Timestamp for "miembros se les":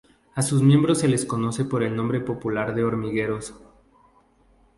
0.63-1.27